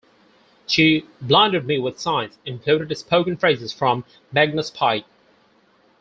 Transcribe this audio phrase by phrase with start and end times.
[0.65, 5.05] "She Blinded Me with Science" included spoken phrases from Magnus Pyke.